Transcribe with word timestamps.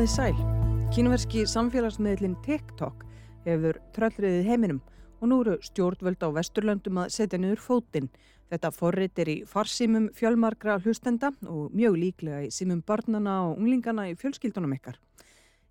Komiði 0.00 0.16
sæl. 0.16 0.36
Kínuverski 0.96 1.42
samfélagsmiðlinn 1.44 2.38
TikTok 2.40 3.02
hefur 3.44 3.76
tröllriðið 3.92 4.46
heiminum 4.48 4.78
og 5.20 5.28
nú 5.28 5.36
eru 5.42 5.56
stjórnvöld 5.60 6.24
á 6.24 6.32
Vesturlöndum 6.38 7.02
að 7.02 7.10
setja 7.12 7.36
niður 7.42 7.60
fótinn. 7.60 8.08
Þetta 8.48 8.70
forrit 8.72 9.20
er 9.20 9.28
í 9.28 9.36
farsímum 9.44 10.08
fjölmarkra 10.16 10.78
hlustenda 10.80 11.34
og 11.44 11.76
mjög 11.76 12.00
líklega 12.00 12.40
í 12.46 12.48
símum 12.48 12.80
barnana 12.80 13.36
og 13.50 13.60
unglingana 13.60 14.08
í 14.08 14.16
fjölskyldunum 14.16 14.72
ykkar. 14.78 14.96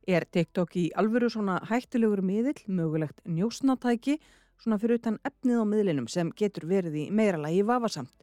Er 0.06 0.30
TikTok 0.30 0.78
í 0.78 0.88
alvöru 0.94 1.34
svona 1.34 1.58
hættilegur 1.66 2.22
miðill, 2.22 2.62
mögulegt 2.70 3.26
njósnatæki, 3.26 4.20
svona 4.62 4.78
fyrir 4.78 5.02
utan 5.02 5.18
efnið 5.26 5.66
á 5.66 5.66
miðlinum 5.74 6.06
sem 6.06 6.30
getur 6.38 6.70
verið 6.70 7.02
í 7.08 7.10
meira 7.10 7.42
lagi 7.42 7.66
vafasamt? 7.66 8.14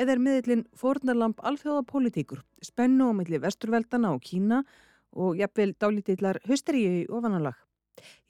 Eða 0.00 0.16
er 0.16 0.24
miðlinn 0.24 0.68
fornarlamp 0.72 1.44
alþjóðapolítíkur, 1.44 2.46
spennu 2.64 3.12
á 3.12 3.18
milli 3.20 3.36
vesturveldana 3.44 4.16
og 4.16 4.24
Kína 4.24 4.64
og 5.12 5.38
jafnvel 5.38 5.74
dálítillar 5.80 6.40
hösteríu 6.48 7.02
í 7.02 7.08
ofanalag. 7.08 7.56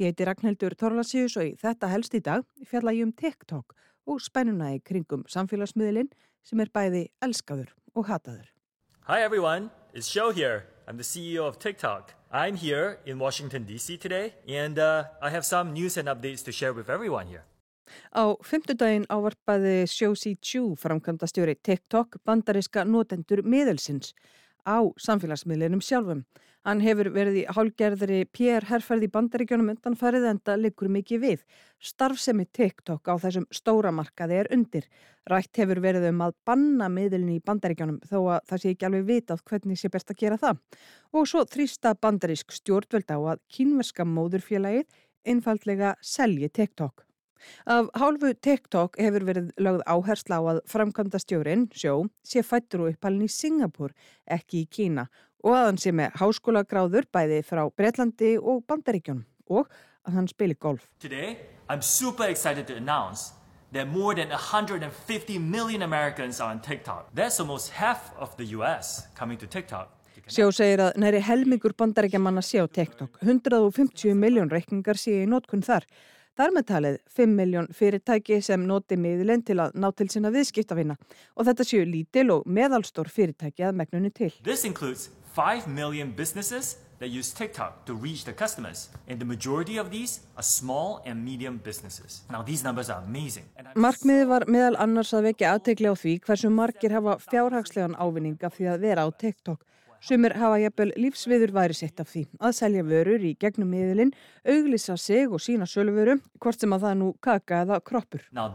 Ég 0.00 0.10
heiti 0.10 0.26
Ragnhildur 0.26 0.74
Torlasíus 0.78 1.36
og 1.38 1.50
í 1.50 1.56
þetta 1.60 1.90
helst 1.92 2.14
í 2.16 2.22
dag 2.24 2.46
fjalla 2.66 2.94
ég 2.96 3.06
um 3.06 3.12
TikTok 3.12 3.76
og 4.10 4.22
spennuna 4.24 4.72
í 4.74 4.80
kringum 4.82 5.26
samfélagsmiðlinn 5.30 6.10
sem 6.42 6.60
er 6.60 6.72
bæði 6.72 7.04
elskaður 7.22 7.70
og 7.94 8.08
hataður. 8.08 8.48
Hi 9.06 9.22
everyone, 9.22 9.70
it's 9.92 10.08
Show 10.08 10.30
here. 10.32 10.66
I'm 10.88 10.96
the 10.96 11.04
CEO 11.04 11.46
of 11.46 11.58
TikTok. 11.58 12.14
I'm 12.32 12.56
here 12.56 12.98
in 13.04 13.18
Washington 13.18 13.64
DC 13.64 14.00
today 14.00 14.34
and 14.48 14.78
uh, 14.78 15.04
I 15.22 15.30
have 15.30 15.44
some 15.44 15.72
news 15.72 15.96
and 15.96 16.08
updates 16.08 16.44
to 16.44 16.52
share 16.52 16.72
with 16.72 16.88
everyone 16.88 17.26
here. 17.26 17.44
Á 18.14 18.38
fymtudaginn 18.46 19.06
ávarpaði 19.10 19.86
Shousi 19.90 20.36
Chu 20.38 20.76
framkvæmda 20.78 21.26
stjóri 21.26 21.56
TikTok 21.58 22.20
bandariska 22.26 22.84
notendur 22.86 23.42
miðelsins 23.42 24.14
á 24.66 24.78
samfélagsmiðlinum 25.00 25.82
sjálfum. 25.84 26.24
Hann 26.68 26.82
hefur 26.84 27.08
verið 27.14 27.38
í 27.40 27.42
hálgerðri 27.56 28.18
PR 28.36 28.66
herrferð 28.68 29.06
í 29.06 29.10
bandaríkjónum 29.14 29.70
undanfærið 29.72 30.26
en 30.28 30.40
það 30.44 30.62
liggur 30.66 30.90
mikið 30.92 31.22
við. 31.22 31.44
Starfsemi 31.80 32.44
TikTok 32.52 33.08
á 33.08 33.16
þessum 33.22 33.46
stóra 33.48 33.92
markaði 33.96 34.42
er 34.42 34.50
undir. 34.52 34.84
Rætt 35.30 35.56
hefur 35.56 35.80
verið 35.80 36.10
um 36.10 36.20
að 36.26 36.36
banna 36.44 36.90
miðlunni 36.92 37.38
í 37.38 37.44
bandaríkjónum 37.48 38.02
þó 38.04 38.18
að 38.36 38.40
það 38.52 38.62
sé 38.62 38.74
ekki 38.74 38.90
alveg 38.90 39.08
vitað 39.08 39.44
hvernig 39.48 39.80
sé 39.80 39.88
best 39.88 40.12
að 40.12 40.20
gera 40.20 40.40
það. 40.44 40.64
Og 41.16 41.30
svo 41.32 41.46
þrýsta 41.48 41.96
bandarísk 41.96 42.52
stjórnveld 42.60 43.08
á 43.08 43.18
að 43.32 43.44
kínverska 43.56 44.04
móðurfélagið 44.04 45.00
einfaldlega 45.24 45.96
selji 46.04 46.52
TikTok. 46.52 47.06
Af 47.66 47.90
hálfu 48.00 48.34
TikTok 48.34 48.98
hefur 49.00 49.26
verið 49.28 49.50
lögð 49.60 49.82
áhersla 49.86 50.40
á 50.40 50.42
að 50.54 50.62
framkvæmda 50.70 51.20
stjórin, 51.22 51.66
sjó, 51.72 52.06
sé 52.26 52.44
fættur 52.46 52.86
og 52.86 52.94
uppalinn 52.94 53.26
í 53.26 53.32
Singapur, 53.32 53.94
ekki 54.26 54.64
í 54.64 54.70
Kína 54.70 55.08
og 55.44 55.56
að 55.56 55.66
hann 55.66 55.80
sé 55.80 55.92
með 55.96 56.16
háskóla 56.20 56.64
gráður 56.68 57.06
bæði 57.12 57.40
frá 57.46 57.62
Breitlandi 57.72 58.36
og 58.38 58.64
Bandaríkjónum 58.68 59.24
og 59.50 59.70
að 60.06 60.16
hann 60.18 60.28
spili 60.28 60.56
golf. 60.58 60.88
Today, 61.00 61.36
I'm 61.68 61.82
super 61.82 62.28
excited 62.28 62.66
to 62.68 62.76
announce 62.76 63.32
that 63.72 63.88
more 63.88 64.14
than 64.14 64.30
150 64.30 65.38
million 65.38 65.82
Americans 65.82 66.40
are 66.40 66.50
on 66.50 66.60
TikTok. 66.60 67.08
That's 67.14 67.40
almost 67.40 67.70
half 67.70 68.12
of 68.18 68.36
the 68.36 68.44
US 68.58 69.06
coming 69.14 69.38
to 69.38 69.46
TikTok. 69.46 69.88
Sjó 70.30 70.50
segir 70.54 70.82
að 70.84 70.98
næri 71.00 71.20
helmingur 71.24 71.72
bandaríkjamanna 71.78 72.42
sé 72.44 72.60
á 72.62 72.66
TikTok. 72.68 73.18
150 73.22 74.14
miljón 74.14 74.50
reikningar 74.52 74.98
sé 75.00 75.22
í 75.24 75.28
nótkunn 75.30 75.64
þar. 75.64 75.86
Þar 76.38 76.52
með 76.54 76.66
talið 76.68 76.98
5 77.16 77.32
miljón 77.36 77.66
fyrirtæki 77.74 78.38
sem 78.44 78.62
noti 78.66 78.96
miðlinn 78.96 79.42
til 79.46 79.58
að 79.64 79.74
ná 79.82 79.88
til 79.96 80.06
sína 80.12 80.30
viðskiptafina 80.34 80.94
og 81.34 81.48
þetta 81.48 81.66
séu 81.66 81.86
lítil 81.88 82.28
og 82.36 82.46
meðalstór 82.46 83.10
fyrirtæki 83.10 83.66
að 83.66 83.80
megnunni 83.80 84.12
til. 84.14 84.30
This 84.46 84.64
includes 84.64 85.10
5 85.34 85.66
million 85.66 86.12
businesses 86.14 86.76
that 87.00 87.10
use 87.10 87.32
TikTok 87.34 87.84
to 87.86 87.94
reach 87.94 88.24
their 88.24 88.34
customers 88.34 88.90
and 89.08 89.18
the 89.18 89.24
majority 89.26 89.78
of 89.78 89.90
these 89.90 90.20
are 90.36 90.42
small 90.42 91.02
and 91.04 91.24
medium 91.24 91.58
businesses. 91.64 92.22
Now 92.30 92.42
these 92.42 92.62
numbers 92.62 92.90
are 92.90 93.02
amazing. 93.02 93.44
Markmiði 93.74 94.28
var 94.30 94.46
meðal 94.46 94.78
annars 94.78 95.10
að 95.16 95.30
vekja 95.32 95.56
aðtegli 95.56 95.90
á 95.90 95.94
því 95.98 96.14
hversu 96.26 96.52
margir 96.52 96.94
hafa 96.94 97.18
fjárhagslegan 97.26 97.98
ávinning 97.98 98.38
af 98.46 98.54
því 98.58 98.70
að 98.74 98.86
vera 98.86 99.06
á 99.06 99.08
TikTok 99.10 99.64
Sumir 100.00 100.32
hafa 100.40 100.56
jafnvel 100.62 100.94
lífsviður 100.96 101.50
væri 101.52 101.74
sett 101.76 102.00
af 102.00 102.08
því 102.08 102.22
að 102.40 102.54
selja 102.56 102.84
vörur 102.88 103.20
í 103.20 103.34
gegnum 103.40 103.68
miðlinn, 103.68 104.14
auglisa 104.48 104.96
sig 104.96 105.28
og 105.28 105.42
sína 105.44 105.68
sölvöru, 105.68 106.16
hvort 106.40 106.60
sem 106.60 106.72
að 106.72 106.86
það 106.86 106.94
nú 107.02 107.08
kaka 107.20 107.60
eða 107.66 107.80
kroppur. 107.84 108.24
Now 108.32 108.48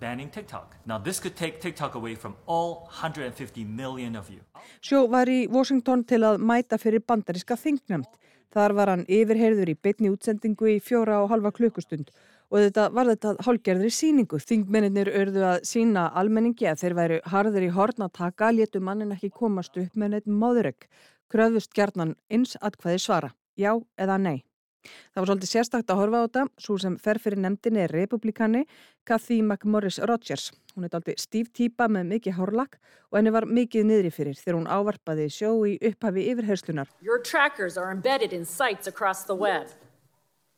banning 0.00 0.30
TikTok. 0.30 0.76
Now 0.86 0.98
this 0.98 1.20
could 1.20 1.36
take 1.36 1.60
TikTok 1.60 1.94
away 1.94 2.14
from 2.14 2.36
all 2.46 2.88
150 2.90 3.64
million 3.64 4.16
of 4.16 4.30
you. 4.30 4.40
Sjó 4.80 5.06
var 5.10 5.28
í 5.28 5.46
Washington 5.50 6.04
til 6.04 6.22
að 6.24 6.40
mæta 6.40 6.78
fyrir 6.78 7.04
bandaríska 7.06 7.56
þingnæmt. 7.56 8.10
Þar 8.54 8.74
var 8.78 8.92
hann 8.94 9.04
yfirherður 9.08 9.68
í 9.68 9.76
bytni 9.76 10.10
útsendingu 10.14 10.70
í 10.72 10.80
fjóra 10.80 11.20
og 11.22 11.30
halva 11.32 11.52
klukkustund 11.52 12.10
og 12.48 12.62
þetta 12.62 12.88
var 12.96 13.10
þetta 13.10 13.34
hálgerðri 13.44 13.90
síningu. 13.92 14.40
Þingmennir 14.40 15.10
örðu 15.12 15.44
að 15.50 15.62
sína 15.68 16.08
almenningi 16.16 16.68
að 16.70 16.82
þeir 16.82 16.98
væru 16.98 17.20
harður 17.28 17.68
í 17.68 17.70
horn 17.76 18.06
að 18.06 18.14
taka, 18.22 18.52
létu 18.54 18.80
mannin 18.80 19.12
ekki 19.16 19.32
komast 19.34 19.76
upp 19.76 19.96
með 19.96 20.14
neitt 20.14 20.30
máðurögg. 20.32 20.88
Kröðust 21.28 21.74
gerðnan 21.76 22.16
eins 22.32 22.56
atkvæði 22.64 23.04
svara, 23.04 23.34
já 23.60 23.74
eða 24.00 24.16
nei. 24.16 24.47
Það 24.86 25.20
var 25.20 25.28
svolítið 25.30 25.50
sérstakt 25.50 25.90
að 25.90 26.00
horfa 26.00 26.20
á 26.20 26.24
þetta, 26.26 26.42
svo 26.62 26.76
sem 26.78 26.96
fer 27.02 27.18
fyrir 27.22 27.42
nefndinni 27.42 27.82
er 27.84 27.94
republikani 27.94 28.62
Kathy 29.08 29.40
McMorris 29.42 29.98
Rogers. 30.06 30.52
Hún 30.76 30.86
er 30.86 30.94
aldrei 30.94 31.16
stíf 31.18 31.50
týpa 31.56 31.88
með 31.90 32.12
mikið 32.12 32.38
hárlakk 32.38 32.78
og 33.10 33.18
henni 33.18 33.34
var 33.34 33.48
mikið 33.48 33.88
niðri 33.88 34.12
fyrir 34.14 34.38
þegar 34.38 34.60
hún 34.60 34.70
ávarpaði 34.70 35.26
sjó 35.34 35.52
í 35.66 35.74
upphafi 35.90 36.28
yfirherslunar. 36.32 36.92
Your 37.02 37.18
trackers 37.18 37.76
are 37.76 37.90
embedded 37.90 38.32
in 38.32 38.46
sites 38.46 38.86
across 38.86 39.24
the 39.26 39.34
web. 39.34 39.66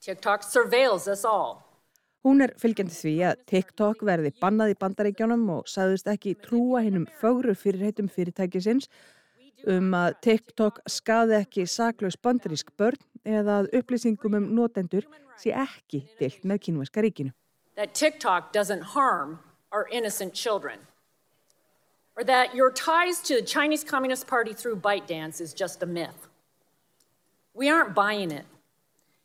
TikTok 0.00 0.44
surveils 0.44 1.08
us 1.08 1.24
all. 1.24 1.60
Hún 2.20 2.42
er 2.44 2.52
fylgjandi 2.60 2.92
því 2.92 3.14
að 3.30 3.46
TikTok 3.48 4.02
verði 4.04 4.34
bannað 4.42 4.74
í 4.74 4.80
bandaríkjónum 4.82 5.46
og 5.54 5.70
sagðist 5.72 6.08
ekki 6.12 6.34
trúa 6.44 6.82
hennum 6.84 7.06
fögru 7.20 7.54
fyrirheitum 7.56 8.10
fyrirtækisins 8.12 8.90
um 9.68 9.94
að 9.96 10.18
TikTok 10.24 10.82
skaði 10.88 11.38
ekki 11.40 11.64
saklaus 11.68 12.18
bandarísk 12.20 12.72
börn 12.80 13.00
eða 13.26 13.60
að 13.62 13.70
upplýsingum 13.80 14.36
um 14.38 14.48
notendur 14.56 15.06
sé 15.40 15.52
ekki 15.56 16.04
deilt 16.20 16.44
með 16.44 16.62
kínverska 16.66 17.04
ríkinu. 17.04 17.32
That 17.76 17.94
TikTok 17.94 18.52
doesn't 18.52 18.82
harm 18.94 19.38
our 19.72 19.88
innocent 19.90 20.34
children. 20.34 20.78
Or 22.16 22.24
that 22.24 22.54
your 22.54 22.70
ties 22.70 23.20
to 23.20 23.36
the 23.36 23.42
Chinese 23.42 23.84
Communist 23.84 24.26
Party 24.26 24.52
through 24.52 24.76
ByteDance 24.76 25.40
is 25.40 25.54
just 25.54 25.82
a 25.82 25.86
myth. 25.86 26.28
We 27.54 27.70
aren't 27.70 27.94
buying 27.94 28.30
it. 28.30 28.44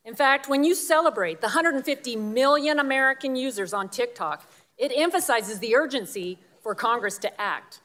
In 0.04 0.14
fact, 0.14 0.48
when 0.48 0.62
you 0.62 0.74
celebrate 0.74 1.40
the 1.40 1.48
150 1.48 2.16
million 2.16 2.78
American 2.78 3.34
users 3.34 3.74
on 3.74 3.88
TikTok, 3.88 4.48
it 4.78 4.92
emphasizes 4.94 5.58
the 5.58 5.74
urgency 5.74 6.38
for 6.62 6.74
Congress 6.74 7.18
to 7.18 7.40
act. 7.40 7.80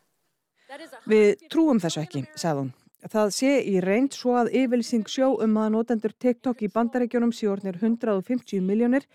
Við 1.10 1.50
trúum 1.52 1.82
þessu 1.84 2.00
ekki, 2.06 2.22
sagði 2.40 2.62
hún. 2.62 2.70
Það 3.10 3.32
sé 3.34 3.52
í 3.66 3.80
reynd 3.82 4.14
svo 4.14 4.36
að 4.38 4.52
yfirlýsing 4.60 5.08
sjó 5.10 5.32
um 5.42 5.56
að 5.58 5.72
notendur 5.74 6.14
TikTok 6.14 6.62
í 6.62 6.70
bandarækjunum 6.70 7.32
síornir 7.34 7.80
150 7.82 8.62
miljónir. 8.62 9.08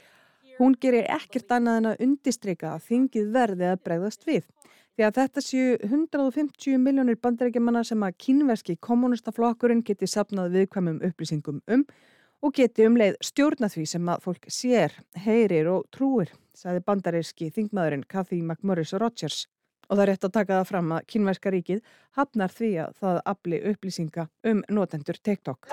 Hún 0.59 0.75
gerir 0.81 1.07
ekkert 1.13 1.53
annað 1.55 1.79
en 1.79 1.89
að 1.93 2.03
undistryka 2.07 2.73
að 2.75 2.89
þingið 2.89 3.31
verði 3.37 3.69
að 3.71 3.83
bregðast 3.87 4.27
við. 4.27 4.49
Því 4.97 5.05
að 5.05 5.17
þetta 5.21 5.45
séu 5.45 5.79
150 5.85 6.79
miljónir 6.83 7.19
bandarækjumanna 7.23 7.85
sem 7.85 8.03
að 8.03 8.17
kínverski 8.25 8.79
kommunistaflokkurinn 8.81 9.85
geti 9.87 10.09
sapnað 10.09 10.56
viðkvæmum 10.56 11.03
upplýsingum 11.06 11.61
um 11.69 11.85
og 12.43 12.55
geti 12.56 12.87
um 12.89 12.97
leið 12.99 13.19
stjórna 13.25 13.69
því 13.73 13.85
sem 13.91 14.09
að 14.09 14.25
fólk 14.25 14.49
sér, 14.53 14.94
heyrir 15.25 15.69
og 15.73 15.87
trúir, 15.94 16.32
sagði 16.56 16.82
bandaríski 16.89 17.53
þingmaðurinn 17.53 18.06
Kathy 18.09 18.41
McMorris 18.43 18.94
Rogers. 18.97 19.47
Og 19.87 19.97
það 19.97 20.05
er 20.05 20.12
rétt 20.12 20.29
að 20.29 20.37
taka 20.38 20.61
það 20.61 20.71
fram 20.73 20.94
að 20.97 21.11
kynverska 21.12 21.53
ríkið 21.55 21.83
hafnar 22.19 22.55
því 22.55 22.73
að 22.87 22.97
það 23.03 23.21
afli 23.35 23.61
upplýsinga 23.73 24.29
um 24.53 24.65
notendur 24.69 25.23
TikTok. 25.23 25.71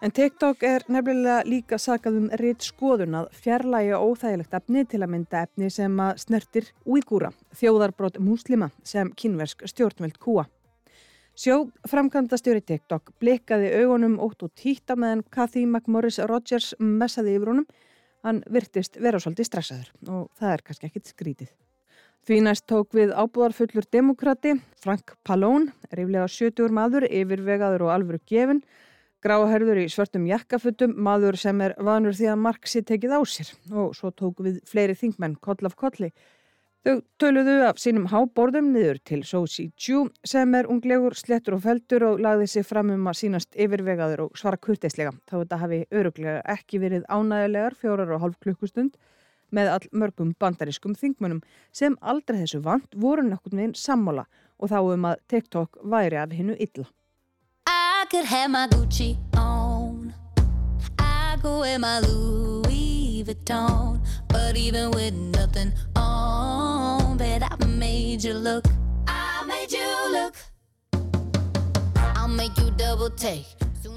En 0.00 0.12
TikTok 0.14 0.62
er 0.62 0.84
nefnilega 0.86 1.40
líka 1.42 1.76
sakað 1.82 2.20
um 2.20 2.28
reitt 2.38 2.62
skoðun 2.62 3.16
að 3.18 3.32
fjarlægi 3.42 3.96
óþægilegt 3.98 4.54
efni 4.54 4.84
til 4.86 5.00
að 5.02 5.10
mynda 5.14 5.40
efni 5.48 5.70
sem 5.74 5.98
að 6.04 6.20
snertir 6.22 6.68
úígúra, 6.86 7.32
þjóðarbrót 7.58 8.20
múslima 8.22 8.70
sem 8.86 9.10
kynversk 9.18 9.66
stjórnveld 9.66 10.20
kúa. 10.22 10.46
Sjó 11.38 11.68
framkvæmda 11.86 12.34
stjóri 12.34 12.58
TikTok 12.66 13.12
blikkaði 13.22 13.68
augunum 13.78 14.16
ótt 14.24 14.40
og 14.42 14.50
týtta 14.58 14.96
meðan 14.98 15.20
Kathy 15.30 15.60
McMorris 15.68 16.16
Rogers 16.26 16.72
messaði 16.82 17.36
yfir 17.38 17.52
honum. 17.52 17.66
Hann 18.26 18.40
virtist 18.50 18.98
vera 18.98 19.20
svolítið 19.22 19.46
stressaður 19.46 19.92
og 20.16 20.24
það 20.40 20.54
er 20.56 20.64
kannski 20.66 20.88
ekkit 20.88 21.12
skrítið. 21.12 21.52
Því 22.26 22.40
næst 22.42 22.66
tók 22.66 22.90
við 22.98 23.12
ábúðarfullur 23.14 23.86
demokrati, 23.86 24.56
Frank 24.82 25.14
Pallone, 25.22 25.70
ríflega 25.94 26.26
70 26.26 26.74
maður, 26.74 27.06
yfirvegaður 27.06 27.86
og 27.86 27.92
alvöru 27.94 28.18
gefin, 28.26 28.64
gráherður 29.22 29.78
í 29.84 29.86
svörtum 29.94 30.26
jakkafuttum, 30.26 30.96
maður 30.98 31.38
sem 31.38 31.62
er 31.62 31.76
vanur 31.78 32.18
því 32.18 32.32
að 32.32 32.42
Marxi 32.48 32.82
tekið 32.82 33.14
á 33.14 33.20
sér 33.22 33.54
og 33.70 33.94
svo 33.94 34.10
tók 34.10 34.42
við 34.42 34.58
fleiri 34.66 34.98
þingmenn 34.98 35.38
koll 35.38 35.62
af 35.70 35.78
kolli. 35.78 36.10
Þau 36.86 37.00
töluðu 37.18 37.54
af 37.66 37.80
sínum 37.82 38.06
háborðum 38.12 38.68
niður 38.70 39.00
til 39.08 39.24
Sosi 39.26 39.64
Chu 39.74 40.04
sem 40.26 40.54
er 40.54 40.68
unglegur, 40.70 41.16
slettur 41.18 41.56
og 41.56 41.64
feldur 41.64 42.04
og 42.06 42.22
lagði 42.22 42.46
sig 42.52 42.66
fram 42.66 42.92
um 42.94 43.10
að 43.10 43.18
sínast 43.18 43.58
yfirvegaður 43.58 44.28
og 44.28 44.38
svara 44.38 44.60
kurteislega. 44.62 45.10
Þá 45.26 45.34
þetta 45.40 45.58
hafi 45.64 45.80
öruglega 45.90 46.44
ekki 46.54 46.80
verið 46.84 47.08
ánægilegar 47.10 47.74
fjórar 47.82 48.14
og 48.14 48.22
hálf 48.22 48.38
klukkustund 48.44 48.94
með 49.50 49.72
all 49.74 49.90
mörgum 49.90 50.32
bandariskum 50.38 50.94
þingmönum 50.94 51.42
sem 51.74 51.98
aldrei 52.00 52.44
þessu 52.44 52.62
vant 52.62 52.94
voru 52.94 53.26
nokkurn 53.26 53.58
veginn 53.58 53.76
sammála 53.76 54.28
og 54.58 54.70
þá 54.70 54.78
um 54.94 55.10
að 55.10 55.22
TikTok 55.34 55.82
væri 55.82 56.22
af 56.22 56.30
hinnu 56.30 56.54
illa. 56.62 56.86
I 57.66 58.06
could 58.10 58.24
have 58.24 58.50
my 58.50 58.68
Gucci 58.70 59.16
on 59.36 60.14
I 60.98 61.36
go 61.42 61.60
with 61.60 61.80
my 61.80 61.98
Louis 62.06 63.24
Vuitton 63.26 63.97
But 64.38 64.56
even 64.56 64.90
with 64.92 65.14
nothing 65.36 65.72
on 65.96 67.16
Bet 67.18 67.42
I 67.42 67.56
made 67.66 68.22
you 68.22 68.34
look 68.34 68.64
I 69.08 69.42
made 69.50 69.72
you 69.72 69.90
look 70.16 70.34
I'll 72.16 72.28
make 72.28 72.56
you 72.58 72.70
double 72.78 73.10
take 73.10 73.46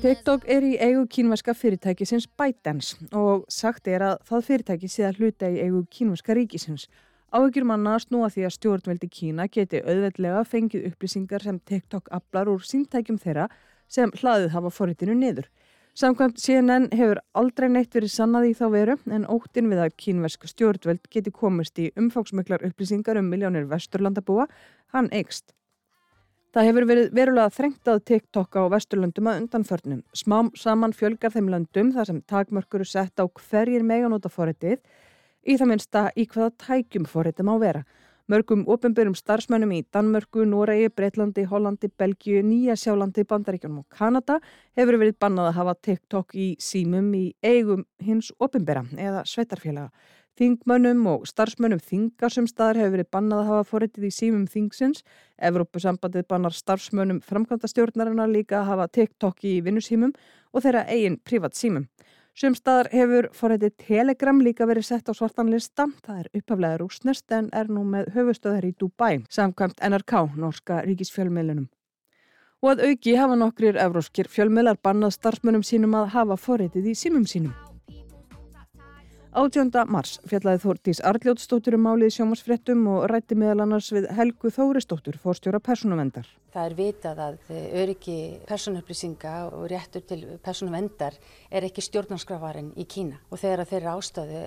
TikTok 0.02 0.48
er 0.50 0.66
í 0.66 0.72
eigu 0.82 1.04
kínverska 1.14 1.54
fyrirtækisins 1.54 2.26
ByteDance 2.40 2.98
og 3.14 3.44
sagt 3.54 3.86
er 3.86 4.02
að 4.02 4.16
það 4.30 4.46
fyrirtæki 4.48 4.90
sé 4.90 5.06
að 5.06 5.20
hluta 5.22 5.50
í 5.54 5.60
eigu 5.62 5.84
kínverska 5.94 6.34
ríkisins. 6.34 6.88
Áhyggjur 7.30 7.68
manna 7.70 8.00
snúa 8.02 8.32
því 8.34 8.48
að 8.48 8.56
stjórnveldi 8.56 9.10
Kína 9.14 9.46
geti 9.46 9.84
auðveldlega 9.84 10.42
fengið 10.50 10.88
upplýsingar 10.90 11.46
sem 11.46 11.60
TikTok 11.70 12.10
aflar 12.18 12.50
úr 12.50 12.66
síntækjum 12.66 13.22
þeirra 13.22 13.46
sem 13.86 14.10
hlaðið 14.22 14.56
hafa 14.56 14.74
forritinu 14.74 15.18
niður. 15.18 15.52
Samkvæmt 15.92 16.40
CNN 16.40 16.86
hefur 16.96 17.20
aldrei 17.36 17.68
neitt 17.68 17.92
verið 17.92 18.14
sannað 18.14 18.46
í 18.48 18.52
þá 18.56 18.68
veru 18.72 18.94
en 19.12 19.26
óttin 19.28 19.68
við 19.68 19.82
að 19.84 19.96
kínversk 20.00 20.46
stjórnveld 20.48 21.10
geti 21.12 21.34
komist 21.36 21.82
í 21.84 21.90
umfáksmöklar 22.00 22.64
upplýsingar 22.64 23.20
um 23.20 23.28
miljónir 23.28 23.68
vesturlandabúa, 23.68 24.46
hann 24.96 25.10
eikst. 25.12 25.52
Það 26.56 26.68
hefur 26.68 26.88
verið 26.88 27.12
verulega 27.16 27.52
þrengt 27.58 27.92
að 27.92 28.00
TikTok 28.08 28.56
á 28.56 28.64
vesturlöndum 28.72 29.28
að 29.32 29.42
undanförnum. 29.42 30.00
Smám 30.16 30.54
saman 30.56 30.96
fjölgar 30.96 31.36
þeim 31.36 31.52
löndum 31.52 31.92
þar 31.96 32.08
sem 32.08 32.24
takmörkur 32.28 32.84
er 32.84 32.92
sett 32.92 33.20
á 33.20 33.28
hverjir 33.28 33.84
meganóta 33.84 34.32
forritið 34.32 34.80
í 35.44 35.58
það 35.60 35.72
minnsta 35.74 36.06
í 36.16 36.26
hvaða 36.28 36.56
tækjum 36.66 37.08
forritum 37.08 37.52
á 37.52 37.56
vera. 37.60 37.84
Mörgum 38.31 38.62
ofinbyrjum 38.72 39.16
starfsmönnum 39.18 39.74
í 39.75 39.81
Danmörku, 39.92 40.45
Noregi, 40.48 40.88
Breitlandi, 40.95 41.44
Hollandi, 41.51 41.89
Belgiu, 42.00 42.39
Nýja 42.48 42.78
Sjálandi, 42.80 43.25
Bandaríkjónum 43.28 43.81
og 43.81 43.98
Kanada 43.98 44.38
hefur 44.80 44.95
verið 45.01 45.18
bannað 45.19 45.50
að 45.50 45.57
hafa 45.57 45.74
TikTok 45.88 46.38
í 46.39 46.45
símum 46.63 47.10
í 47.18 47.25
eigum 47.44 47.83
hins 48.00 48.30
ofinbyrja 48.39 48.86
eða 49.04 49.25
sveitarfélaga. 49.28 49.89
Þingmönnum 50.39 51.04
og 51.12 51.25
starfsmönnum 51.28 51.81
þingarsumstaðar 51.89 52.80
hefur 52.80 52.95
verið 52.95 53.12
bannað 53.18 53.42
að 53.42 53.51
hafa 53.51 53.68
forritið 53.74 54.07
í 54.07 54.13
símum 54.16 54.48
þingsins. 54.48 55.04
Evrópusambandið 55.50 56.30
bannar 56.31 56.56
starfsmönnum 56.56 57.19
framkvæmda 57.28 57.68
stjórnarinnar 57.68 58.31
líka 58.31 58.62
að 58.62 58.69
hafa 58.72 58.88
TikTok 58.95 59.44
í 59.44 59.57
vinnusímum 59.66 60.16
og 60.56 60.63
þeirra 60.63 60.88
eigin 60.88 61.19
privat 61.19 61.60
símum. 61.60 61.89
Sumstaðar 62.31 62.88
hefur 62.94 63.28
forrætið 63.36 63.74
Telegram 63.83 64.38
líka 64.39 64.66
verið 64.69 64.86
sett 64.88 65.10
á 65.12 65.13
svartan 65.13 65.50
lista. 65.51 65.89
Það 66.06 66.19
er 66.22 66.30
upphaflega 66.39 66.78
rúsnest 66.80 67.33
en 67.36 67.50
er 67.51 67.68
nú 67.68 67.83
með 67.83 68.07
höfustöðar 68.16 68.68
í 68.69 68.72
Dubai, 68.80 69.25
samkvæmt 69.28 69.83
NRK, 69.83 70.13
norska 70.39 70.80
ríkisfjölmiðlunum. 70.88 71.68
Og 72.62 72.72
að 72.72 72.86
auki 72.88 73.18
hafa 73.18 73.36
nokkrir 73.36 73.80
evróskir 73.83 74.30
fjölmiðlar 74.31 74.80
bannað 74.80 75.18
starfsmönum 75.18 75.66
sínum 75.66 75.98
að 76.00 76.12
hafa 76.16 76.38
forrætið 76.39 76.88
í 76.94 76.95
símum 76.95 77.28
sínum. 77.28 77.51
18. 79.31 79.72
mars 79.88 80.18
fjallaði 80.28 80.60
Þórtís 80.63 81.00
Arljótsdóttur 81.07 81.78
um 81.78 81.86
málið 81.88 82.16
sjómasfrettum 82.18 82.88
og 82.92 83.06
rætti 83.12 83.36
meðal 83.39 83.66
annars 83.66 83.92
við 83.92 84.10
Helgu 84.16 84.51
Þóristóttur, 84.51 85.19
fórstjóra 85.19 85.60
persónuvendar. 85.63 86.28
Það 86.51 86.65
er 86.68 86.74
vitað 86.75 87.19
að 87.24 87.38
öryggi 87.80 88.18
persónuupplýsinga 88.50 89.33
og 89.56 89.69
réttur 89.71 90.03
til 90.03 90.19
persónuvendar 90.44 91.15
er 91.48 91.68
ekki 91.68 91.83
stjórnarskrafarinn 91.86 92.74
í 92.75 92.83
Kína 92.92 93.21
og 93.31 93.39
þegar 93.39 93.69
þeirra 93.69 93.94
ástöðu 93.95 94.42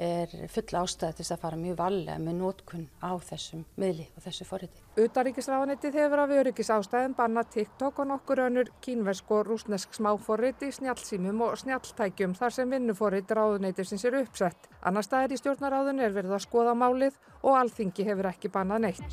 er 0.00 0.32
full 0.48 0.78
ástæði 0.80 1.18
til 1.18 1.24
þess 1.24 1.34
að 1.36 1.42
fara 1.42 1.58
mjög 1.60 1.76
valega 1.82 2.16
með 2.22 2.38
nótkunn 2.40 2.86
á 3.04 3.12
þessum 3.28 3.66
miðli 3.76 4.06
og 4.16 4.24
þessu 4.24 4.46
forriti. 4.48 4.80
Utaríkisráðanetti 5.00 5.92
hefur 5.94 6.24
af 6.24 6.32
öryggis 6.40 6.72
ástæðin 6.72 7.16
banna 7.18 7.44
TikTok 7.44 8.00
og 8.00 8.08
nokkur 8.08 8.42
önnur 8.46 8.72
kínversk 8.80 9.30
og 9.36 9.46
rúsnesk 9.50 9.92
smáforriti, 9.96 10.72
snjálfsýmum 10.80 11.44
og 11.44 11.60
snjálftækjum 11.60 12.34
þar 12.40 12.56
sem 12.56 12.72
vinnuforrit 12.72 13.30
ráðuneytisins 13.36 14.04
er 14.08 14.22
uppsett. 14.22 14.68
Annar 14.80 15.04
staðir 15.04 15.36
í 15.36 15.40
stjórnaráðun 15.40 16.00
er 16.00 16.16
verið 16.16 16.36
að 16.38 16.46
skoða 16.48 16.74
málið 16.74 17.20
og 17.44 17.60
alþingi 17.60 18.08
hefur 18.08 18.32
ekki 18.32 18.48
bannað 18.52 18.88
neitt. 18.88 19.04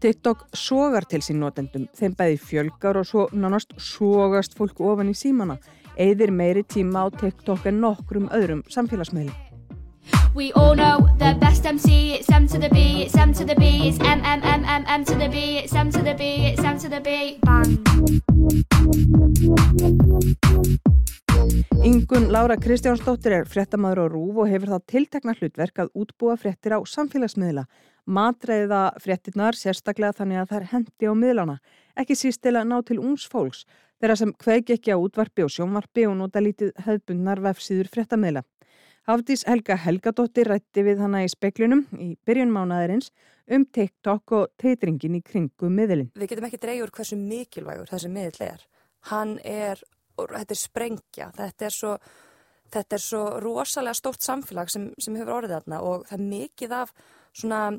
TikTok 0.00 0.46
sogar 0.56 1.04
til 1.04 1.20
sín 1.20 1.42
notendum, 1.42 1.84
þeim 1.92 2.14
bæði 2.16 2.40
fjölgar 2.40 2.96
og 2.96 3.06
svo 3.06 3.26
nánast 3.32 3.76
sogast 3.76 4.56
fólk 4.56 4.80
ofan 4.80 5.12
í 5.12 5.16
símana 5.16 5.58
eigðir 6.00 6.32
meiri 6.32 6.62
tíma 6.64 7.04
á 7.04 7.06
TikTok 7.12 7.66
en 7.68 7.80
nokkrum 7.84 8.30
öðrum 8.32 8.62
bang. 17.42 17.70
Ingun 21.84 22.30
Laura 22.30 22.56
Kristjánsdóttir 22.56 23.34
er 23.40 23.46
fréttamaður 23.48 24.04
á 24.04 24.06
RÚV 24.12 24.42
og 24.44 24.50
hefur 24.52 24.74
það 24.74 24.86
tiltekna 24.92 25.34
hlutverk 25.34 25.82
að 25.82 25.92
útbúa 25.98 26.36
fréttir 26.38 26.76
á 26.76 26.78
samfélagsmiðla. 26.84 27.66
Matreiða 28.06 28.94
fréttinnar 29.02 29.58
sérstaklega 29.58 30.16
þannig 30.20 30.40
að 30.40 30.50
það 30.50 30.60
er 30.60 30.68
hendi 30.72 31.10
á 31.10 31.14
miðlana, 31.14 31.56
ekki 31.96 32.16
síst 32.16 32.42
til 32.42 32.56
að 32.56 32.68
ná 32.70 32.78
til 32.86 32.98
úns 33.02 33.26
fólks 33.28 33.64
þeirra 34.00 34.16
sem 34.16 34.32
kveiki 34.40 34.76
ekki 34.78 34.94
á 34.96 34.98
útvarpi 34.98 35.44
og 35.44 35.52
sjónvarpi 35.52 36.06
og 36.08 36.16
nota 36.16 36.40
lítið 36.40 36.72
hefðbundnar 36.86 37.42
vefsíður 37.44 37.90
fréttamiðla. 37.92 38.42
Hafdís 39.08 39.42
Helga 39.48 39.76
Helgadóttir 39.80 40.48
rætti 40.48 40.84
við 40.86 41.00
hana 41.02 41.22
í 41.24 41.28
speklunum 41.32 41.86
í 41.98 42.10
byrjun 42.28 42.52
mánaðarins 42.52 43.10
um 43.50 43.64
TikTok 43.64 44.34
og 44.36 44.50
teitringin 44.60 45.16
í 45.18 45.22
kringu 45.24 45.70
miðlinn. 45.72 46.10
Við 46.14 46.32
getum 46.32 46.48
ekki 46.48 46.60
dreyjur 46.62 46.92
hversu 46.94 47.18
mikilvægur 47.18 47.90
þessi 47.90 48.10
miðl 48.12 48.44
er. 48.46 48.66
Hann 49.10 49.38
er, 49.44 49.80
þetta 50.20 50.56
er 50.56 50.60
sprengja, 50.60 51.30
þetta 51.36 51.68
er 51.68 51.76
svo, 51.76 51.94
þetta 52.76 52.98
er 52.98 53.04
svo 53.04 53.22
rosalega 53.42 53.96
stórt 53.98 54.24
samfélag 54.24 54.72
sem, 54.72 54.90
sem 55.00 55.16
hefur 55.18 55.40
orðið 55.40 55.56
þarna 55.56 55.80
og 55.88 56.06
það 56.08 56.18
er 56.18 56.28
mikið 56.36 56.76
af 56.82 56.94
svona 57.36 57.78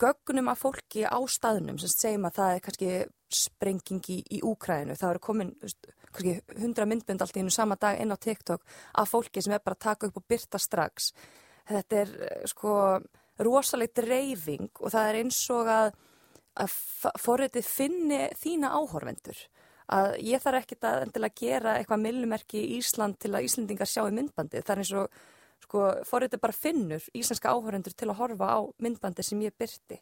gögnum 0.00 0.48
af 0.48 0.62
fólki 0.62 1.04
á 1.04 1.18
staðnum 1.28 1.78
sem 1.80 1.92
segjum 1.92 2.28
að 2.28 2.36
það 2.38 2.54
er 2.54 2.62
kannski 2.64 2.92
sprenging 3.30 4.10
í, 4.10 4.18
í 4.36 4.40
Úkræðinu. 4.46 4.96
Það 4.98 5.12
eru 5.12 5.22
komin 5.22 5.52
kannski 5.60 6.60
hundra 6.62 6.86
myndbund 6.88 7.22
allt 7.22 7.36
í 7.36 7.42
hennu 7.42 7.54
sama 7.54 7.76
dag 7.80 8.00
inn 8.00 8.14
á 8.14 8.18
TikTok 8.18 8.64
af 8.98 9.12
fólki 9.12 9.42
sem 9.44 9.54
er 9.54 9.64
bara 9.64 9.78
að 9.78 9.86
taka 9.86 10.10
upp 10.10 10.20
og 10.20 10.26
byrta 10.28 10.60
strax. 10.60 11.12
Þetta 11.70 12.00
er 12.02 12.14
eh, 12.26 12.44
sko 12.50 12.74
rosalegt 13.40 14.02
reyfing 14.04 14.70
og 14.80 14.92
það 14.92 15.08
er 15.08 15.18
eins 15.22 15.40
og 15.54 15.70
að, 15.70 15.90
að 16.60 16.76
forritið 17.22 17.66
finni 17.66 18.22
þína 18.40 18.72
áhorvendur. 18.76 19.38
Að 19.90 20.16
ég 20.22 20.42
þarf 20.42 20.62
ekkert 20.62 20.86
að 20.86 21.04
endilega 21.06 21.40
gera 21.40 21.76
eitthvað 21.78 22.02
millumerki 22.04 22.60
í 22.62 22.78
Ísland 22.78 23.18
til 23.18 23.32
að 23.34 23.48
Íslandingar 23.48 23.90
sjá 23.90 24.04
í 24.06 24.14
myndbandi. 24.14 24.62
Það 24.62 24.74
er 24.74 24.82
eins 24.84 24.92
og 25.00 25.22
sko, 25.70 25.90
forritið 26.06 26.42
bara 26.42 26.56
finnur 26.56 27.04
íslenska 27.14 27.54
áhörendur 27.54 27.94
til 27.94 28.10
að 28.10 28.18
horfa 28.18 28.54
á 28.58 28.60
myndbandi 28.82 29.22
sem 29.22 29.42
ég 29.44 29.54
byrti. 29.58 30.00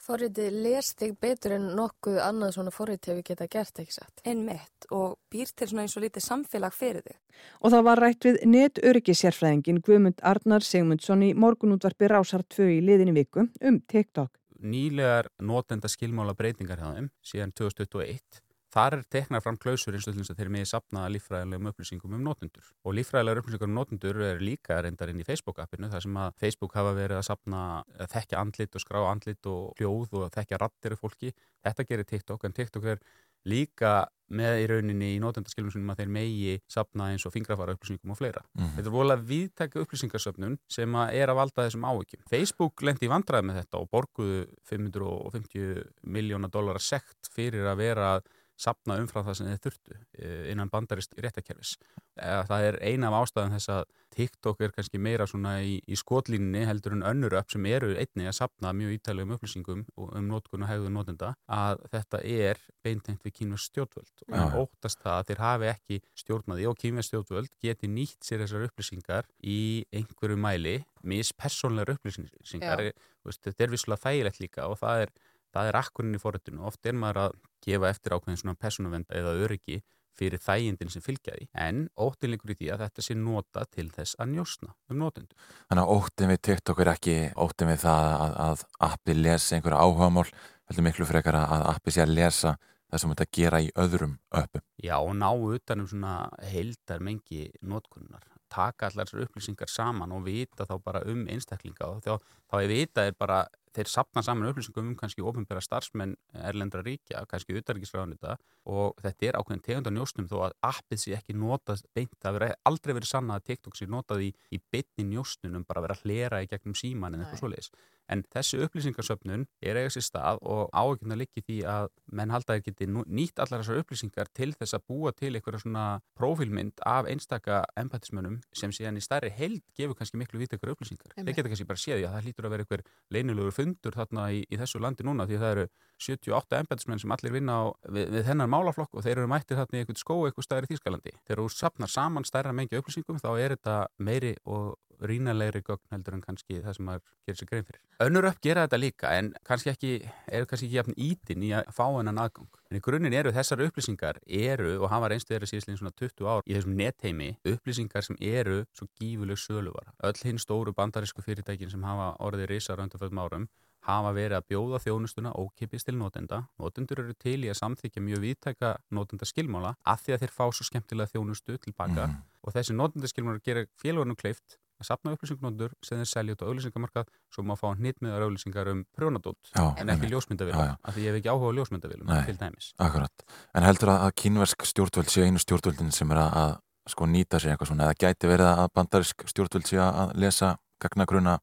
Forritið 0.00 0.54
les 0.64 0.94
þig 0.96 1.16
betur 1.20 1.54
en 1.58 1.66
nokkuð 1.76 2.20
annað 2.24 2.54
svona 2.54 2.72
forritið 2.72 3.18
við 3.18 3.26
geta 3.28 3.46
gert, 3.52 3.80
ekki 3.82 3.92
satt? 3.92 4.22
Einn 4.24 4.46
mitt 4.46 4.88
og 4.96 5.18
býr 5.32 5.52
til 5.52 5.68
svona 5.68 5.84
eins 5.84 5.96
og 5.96 6.06
lítið 6.06 6.24
samfélag 6.24 6.76
fyrir 6.76 7.04
þig. 7.04 7.18
Og 7.60 7.74
það 7.74 7.86
var 7.88 8.02
rætt 8.04 8.28
við 8.28 8.40
netöryggisjærfræðingin 8.48 9.82
Guðmund 9.84 10.24
Arnar 10.24 10.64
Sigmundsson 10.64 11.26
í 11.28 11.32
morgunútvarpi 11.36 12.08
Rásar 12.08 12.46
2 12.56 12.70
í 12.78 12.80
liðinni 12.84 13.16
viku 13.20 13.44
um 13.60 13.80
TikTok. 13.92 14.32
Nýlegar 14.60 15.28
notenda 15.40 15.88
skilmála 15.88 16.36
breytingar 16.36 16.80
hjá 16.80 16.94
þeim 16.96 17.12
síðan 17.24 17.52
2021 17.56 18.40
Þar 18.70 18.96
er 19.00 19.00
teknað 19.10 19.42
fram 19.42 19.56
klausur 19.58 19.96
eins 19.96 20.06
og 20.06 20.14
til 20.14 20.22
þess 20.22 20.32
að 20.34 20.42
þeir 20.42 20.50
miði 20.54 20.68
sapna 20.70 21.06
lífræðilegum 21.10 21.70
upplýsingum 21.72 22.12
um 22.14 22.26
notendur. 22.28 22.68
Og 22.86 22.94
lífræðilegar 22.94 23.40
upplýsingar 23.42 23.70
um 23.70 23.74
notendur 23.74 24.20
er 24.28 24.44
líka 24.44 24.76
reyndar 24.84 25.10
inn 25.10 25.22
í 25.22 25.26
Facebook-appinu 25.26 25.90
þar 25.90 26.04
sem 26.04 26.20
að 26.22 26.36
Facebook 26.44 26.76
hafa 26.78 26.92
verið 26.94 27.18
að 27.18 27.26
sapna 27.26 27.64
að 27.98 28.12
þekkja 28.14 28.44
andlit 28.44 28.78
og 28.78 28.84
skrá 28.84 29.00
andlit 29.08 29.50
og 29.50 29.80
hljóð 29.80 30.14
og 30.20 30.30
þekkja 30.36 30.62
rattir 30.62 30.94
af 30.94 31.02
fólki. 31.02 31.34
Þetta 31.66 31.88
gerir 31.88 32.08
TikTok 32.12 32.46
en 32.46 32.56
TikTok 32.56 32.88
er 32.94 33.02
líka 33.48 34.06
með 34.30 34.60
í 34.62 34.66
rauninni 34.70 35.08
í 35.16 35.20
nótendaskilum 35.22 35.72
sem 35.74 35.88
að 35.90 36.02
þeir 36.04 36.10
megi 36.14 36.52
sapna 36.70 37.08
eins 37.10 37.24
og 37.26 37.32
fingrafara 37.34 37.74
upplýsingum 37.74 38.12
og 38.14 38.18
fleira. 38.20 38.44
Mhm. 38.54 38.76
Þetta 38.76 38.90
er 38.90 38.94
volað 38.94 39.24
viðtækja 39.26 39.82
upplýsingarsöfnun 39.82 40.58
sem 40.70 40.92
að 40.94 41.14
er 41.18 41.32
að 41.32 41.38
valda 41.40 41.66
þessum 41.66 41.88
áhyggjum. 41.90 42.22
Facebook 42.30 42.82
lendi 42.86 43.08
í 43.08 43.10
vandræði 43.10 43.48
með 43.48 43.58
þetta 43.64 43.80
og 43.80 43.90
borguðu 43.90 44.46
550 44.70 45.82
miljóna 46.04 46.52
dólara 46.52 46.78
sekt 46.78 47.32
fyrir 47.34 47.66
að 47.66 47.82
vera 47.82 48.14
að 48.14 48.30
sapna 48.60 48.98
umfram 49.00 49.24
það 49.26 49.38
sem 49.38 49.48
þeir 49.50 49.62
þurftu 49.66 49.96
eh, 49.96 50.44
innan 50.52 50.70
bandarist 50.72 51.16
réttakerfis. 51.16 51.76
Það 52.20 52.66
er 52.66 52.76
eina 52.84 53.08
af 53.08 53.22
ástæðan 53.22 53.54
þess 53.56 53.72
að 53.72 53.84
TikTok 54.10 54.60
er 54.64 54.72
kannski 54.74 54.98
meira 55.00 55.26
svona 55.30 55.54
í, 55.64 55.78
í 55.86 55.96
skotlínni 55.96 56.64
heldur 56.68 56.96
en 56.96 57.04
önnur 57.06 57.36
upp 57.38 57.52
sem 57.52 57.66
eru 57.70 57.92
einni 57.94 58.26
að 58.28 58.36
sapna 58.40 58.72
mjög 58.76 58.96
ítalegum 58.98 59.36
upplýsingum 59.36 59.84
um 59.96 60.26
notkun 60.28 60.66
og 60.66 60.70
hegðu 60.70 60.90
notenda 60.92 61.32
að 61.46 61.84
þetta 61.94 62.22
er 62.26 62.60
beintengt 62.84 63.24
við 63.24 63.36
kínverð 63.38 63.64
stjórnvöld 63.64 64.24
og 64.26 64.36
Já. 64.36 64.58
óttast 64.64 65.00
það 65.04 65.16
að 65.16 65.30
þeir 65.30 65.42
hafi 65.44 65.70
ekki 65.70 66.00
stjórnaði 66.24 66.68
og 66.70 66.78
kínverð 66.82 67.08
stjórnvöld 67.08 67.54
geti 67.62 67.92
nýtt 67.92 68.26
sér 68.26 68.44
þessar 68.44 68.66
upplýsingar 68.68 69.30
í 69.40 69.60
einhverju 69.94 70.40
mæli 70.40 70.76
mispersonlegar 71.06 71.96
upplýsingar 71.96 72.84
Já. 72.90 72.92
Þú 73.20 73.28
veist, 73.28 73.42
þetta 73.44 73.64
er 73.64 73.72
vissulega 73.74 74.00
þægilegt 74.00 74.38
líka 74.40 74.66
og 74.72 74.78
það 74.80 75.02
er, 75.04 75.10
það 75.54 75.70
er 75.70 75.80
akkurinn 75.80 76.18
í 76.18 76.22
forritinu 76.22 76.66
oft 76.68 76.86
er 76.86 76.96
maður 76.98 77.24
að 77.26 77.38
gefa 77.64 77.90
eftir 77.90 78.16
ákveðin 78.16 78.40
svona 78.42 78.60
persónuvend 78.60 79.10
eða 79.14 79.36
öryggi 79.44 79.80
fyrir 80.20 80.42
þægindin 80.42 80.90
sem 80.92 81.04
fylgja 81.04 81.36
því 81.36 81.46
en 81.64 81.84
óttinleikur 82.00 82.52
í 82.52 82.56
því 82.58 82.70
að 82.74 82.82
þetta 82.84 83.04
sé 83.06 83.16
nota 83.16 83.64
til 83.72 83.86
þess 83.94 84.18
að 84.20 84.32
njósna 84.34 84.74
um 84.90 84.98
notendur. 85.00 85.36
Þannig 85.70 85.84
að 85.84 85.92
óttin 85.96 86.32
við 86.32 86.40
TikTok 86.48 86.82
er 86.82 86.92
ekki 86.94 87.14
óttin 87.40 87.70
við 87.70 87.84
það 87.84 88.08
að, 88.10 88.34
að 88.46 88.64
appi 88.90 89.16
lesi 89.16 89.56
einhverja 89.56 89.84
áhugamál, 89.86 90.26
heldur 90.68 90.86
miklu 90.86 91.08
frekar 91.08 91.40
að 91.40 91.68
appi 91.72 91.94
sé 91.94 92.04
að 92.04 92.16
lesa 92.18 92.56
það 92.90 93.02
sem 93.02 93.14
þetta 93.14 93.28
gera 93.38 93.62
í 93.62 93.70
öðrum 93.78 94.16
öppum. 94.40 94.64
Já, 94.82 94.96
og 94.98 95.14
ná 95.18 95.28
utan 95.30 95.84
um 95.84 95.88
svona 95.88 96.14
heildar 96.50 97.02
mengi 97.06 97.46
notkunnar. 97.62 98.26
Taka 98.50 98.88
allar 98.88 99.06
þessar 99.06 99.28
upplýsingar 99.28 99.70
saman 99.70 100.12
og 100.16 100.24
vita 100.26 100.66
þá 100.66 100.74
bara 100.82 101.04
um 101.06 101.22
einstaklinga 101.30 101.86
og 101.86 102.00
þá, 102.02 102.32
þá 102.50 102.56
er 102.58 102.72
vita 102.72 103.04
er 103.06 103.14
bara, 103.18 103.44
þeir 103.76 103.90
sapna 103.90 104.22
saman 104.24 104.48
upplýsingum 104.50 104.90
um 104.90 104.96
kannski 104.98 105.22
ofinbæra 105.26 105.62
starfsmenn 105.64 106.16
erlendra 106.50 106.82
ríkja, 106.86 107.22
kannski 107.30 107.56
utarikisræðanita 107.60 108.36
og 108.70 108.98
þetta 109.04 109.28
er 109.28 109.38
ákveðin 109.38 109.64
tegundar 109.66 109.94
njósnum 109.94 110.28
þó 110.30 110.36
að 110.48 110.56
appið 110.70 111.02
sé 111.04 111.14
ekki 111.18 111.36
notað 111.38 111.84
beint, 111.94 112.16
það 112.22 112.38
verið 112.38 112.56
aldrei 112.70 112.94
verið 112.98 113.12
sannað 113.12 113.40
að 113.40 113.46
TikTok 113.50 113.78
sé 113.78 113.88
notað 113.90 114.26
í, 114.26 114.30
í 114.50 114.60
beinni 114.72 115.06
njósnunum 115.14 115.66
bara 115.68 115.82
að 115.82 115.88
vera 115.88 115.98
að 115.98 116.04
hlera 116.06 116.42
í 116.42 116.50
gegnum 116.50 116.78
síman 116.78 117.14
en 117.14 117.24
eitthvað 117.24 117.44
svoleiðis. 117.44 117.72
En 118.10 118.24
þessi 118.34 118.58
upplýsingarsöfnun 118.64 119.46
er 119.62 119.78
eiga 119.78 119.92
sér 119.94 120.04
stað 120.06 120.40
og 120.42 120.70
áhugina 120.74 121.18
liggi 121.18 121.44
því 121.46 121.58
að 121.70 121.90
menn 122.10 122.32
halda 122.34 122.56
að 122.56 122.60
þeir 122.60 122.66
geti 122.70 122.88
nýtt 122.90 123.42
allar 123.42 123.62
þessar 123.62 123.82
upplýsingar 123.84 124.30
til 124.34 124.50
þess 124.56 124.76
að 124.76 124.86
búa 124.90 125.12
til 125.14 125.32
einhverja 125.34 125.62
svona 125.62 125.84
prófílmynd 126.18 126.82
af 126.86 127.08
einstaka 127.10 127.62
empatismönnum 127.80 128.40
sem 128.56 128.74
síðan 128.74 128.98
í 128.98 129.04
stærri 129.04 129.30
held 129.36 129.62
gefur 129.78 129.98
kannski 129.98 130.18
miklu 130.20 130.42
viðtekar 130.42 130.74
upplýsingar. 130.74 131.14
Þeir 131.14 131.36
geta 131.38 131.52
kannski 131.52 131.68
bara 131.70 131.84
séð 131.84 132.00
því 132.00 132.08
að 132.08 132.16
það 132.16 132.26
hlýtur 132.26 132.48
að 132.48 132.54
vera 132.56 132.66
einhver 132.66 132.84
leynilegur 133.14 133.56
fundur 133.56 133.98
þarna 134.00 134.26
í, 134.34 134.42
í 134.42 134.60
þessu 134.60 134.82
landi 134.82 135.06
núna 135.06 135.28
því 135.28 135.38
að 135.38 135.44
það 135.44 135.54
eru 135.56 135.68
78 136.00 136.60
empatismenn 136.64 137.00
sem 137.02 137.14
allir 137.14 137.34
vinna 137.34 137.56
á, 137.60 137.64
við, 137.92 138.06
við 138.16 138.28
þennan 138.30 138.52
málaflokk 138.52 138.96
og 138.96 139.04
þeir 139.04 139.18
eru 139.18 139.30
mættir 139.30 139.58
þarna 139.60 139.78
í 139.78 139.82
einhvern 139.84 140.00
skó 140.00 140.16
eitthvað 140.24 140.46
stæðir 140.46 140.66
í 140.66 140.70
Þýskalandi. 140.72 141.12
Þegar 141.28 141.42
þú 141.42 141.50
sapnar 141.54 141.92
saman 141.92 142.26
stærra 142.28 142.54
mengi 142.56 142.80
upplýsingum 142.80 143.20
þá 143.20 143.30
er 143.34 143.54
þetta 143.56 143.76
meiri 144.00 144.32
og 144.48 144.78
rínalegri 145.00 145.62
gögn 145.62 145.86
heldur 145.94 146.14
en 146.14 146.20
kannski 146.24 146.60
það 146.64 146.74
sem 146.76 146.84
maður 146.86 147.02
gerir 147.26 147.38
sér 147.40 147.48
grein 147.50 147.64
fyrir. 147.68 147.80
Önnur 148.00 148.28
upp 148.30 148.40
gera 148.42 148.66
þetta 148.66 148.80
líka 148.80 149.12
en 149.18 149.32
kannski 149.44 149.70
ekki, 149.72 149.92
eru 150.28 150.46
kannski 150.46 150.66
ekki 150.68 150.76
jafn 150.80 150.96
ítin 150.96 151.42
í 151.46 151.52
að 151.56 151.70
fá 151.76 151.86
hennan 151.96 152.18
aðgang. 152.18 152.48
En 152.70 152.76
í 152.76 152.80
grunninn 152.84 153.14
eru 153.16 153.32
þessar 153.32 153.64
upplýsingar 153.66 154.20
eru 154.26 154.76
og 154.82 154.90
hafa 154.90 155.08
reynst 155.12 155.28
þeirra 155.28 155.46
síðan 155.50 155.78
svona 155.80 155.94
20 155.96 156.28
ár 156.28 156.42
í 156.46 156.54
þessum 156.58 156.76
netheimi 156.76 157.30
upplýsingar 157.44 158.02
sem 158.06 158.16
eru 158.20 158.64
svo 158.76 158.86
gífuleg 159.00 159.38
söluvara. 159.38 159.92
Öll 160.02 160.20
hinn 160.24 160.38
stóru 160.38 160.72
bandarísku 160.76 161.22
fyrirtækin 161.22 161.70
sem 161.70 161.82
hafa 161.82 162.16
orðið 162.20 162.48
risar 162.54 162.80
undanfjöldum 162.80 163.18
árum 163.24 163.48
hafa 163.80 164.10
verið 164.12 164.36
að 164.36 164.44
bjóða 164.52 164.78
þjónustuna 164.84 165.30
ókipis 165.40 165.86
til 165.88 165.94
notenda. 165.96 166.42
Notendur 166.60 167.00
eru 167.00 167.14
til 167.16 167.38
í 167.40 167.48
að 167.48 167.56
samþykja 167.62 168.02
mjög 168.04 168.20
viðtæka 168.26 168.72
notendaskilmála 168.92 169.70
að 169.88 170.02
því 170.04 170.12
að 170.14 170.20
þeir 170.24 170.34
fá 170.36 170.44
svo 170.52 170.66
skemmtilega 170.68 171.08
þjónustu 171.14 171.56
tilbaka 171.64 172.06
Mhm. 172.06 172.18
og 172.44 172.52
þessi 172.52 172.76
notendaskilmálar 172.76 173.40
gera 173.42 173.64
félagunum 173.82 174.16
kleift 174.20 174.58
að 174.80 174.88
sapna 174.88 175.12
upplýsingnóttur 175.14 175.74
sem 175.84 176.00
þeir 176.00 176.10
selja 176.10 176.36
út 176.36 176.44
á 176.44 176.48
auðlýsingamarkað 176.48 177.10
svo 177.34 177.44
má 177.46 177.54
fá 177.60 177.68
með 177.76 178.16
auðlýsingar 178.26 178.70
um 178.72 178.82
prjónadótt 178.96 179.52
en 179.54 179.92
ekki 179.92 180.10
já. 180.10 180.76
af 180.80 180.94
því 180.96 181.04
ég 181.04 181.12
hef 181.12 181.20
ekki 181.20 181.32
áhuga 181.32 181.52
á 181.52 181.56
ljósmyndavélum 181.58 182.08
Nei. 182.08 182.24
til 182.26 182.38
dæmis. 182.40 182.72
Akkurat. 182.80 183.26
En 183.54 183.66
heldur 183.66 183.92
að, 183.92 184.06
að 184.06 184.16
kínversk 184.22 184.66
stjórnvöld 184.70 185.12
sé 185.12 185.26
einu 185.26 185.42
stjórnvöldin 185.42 185.92
sem 185.94 186.10
er 186.14 186.22
að, 186.24 186.32
að 186.42 186.56
sko 186.94 187.08
nýta 187.10 187.40
sér 187.40 187.54
eitthvað 187.54 187.72
svona 187.72 187.88
eða 187.90 188.00
gæti 188.00 188.30
verið 188.30 188.50
að 188.50 188.72
bandarisk 188.78 189.28
stjórnvöld 189.30 189.68
sé 189.68 189.80
að 189.84 190.16
lesa 190.20 190.56
gagnagruna 190.80 191.38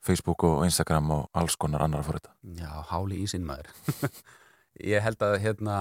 Facebook 0.00 0.44
og 0.48 0.64
Instagram 0.64 1.10
og 1.12 1.26
alls 1.36 1.56
konar 1.60 1.84
annar 1.84 2.04
fór 2.06 2.16
þetta. 2.20 2.32
Já, 2.56 2.70
háli 2.88 3.20
í 3.20 3.28
sinn 3.28 3.44
maður. 3.44 3.68
ég 4.92 5.04
held 5.04 5.22
að 5.26 5.38
hérna 5.44 5.76